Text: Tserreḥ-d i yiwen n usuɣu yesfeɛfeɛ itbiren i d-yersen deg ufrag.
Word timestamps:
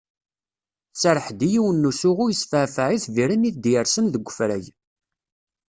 Tserreḥ-d 0.93 1.41
i 1.47 1.49
yiwen 1.51 1.77
n 1.87 1.89
usuɣu 1.89 2.25
yesfeɛfeɛ 2.29 2.89
itbiren 2.91 3.47
i 3.49 3.51
d-yersen 3.53 4.05
deg 4.13 4.27
ufrag. 4.29 4.65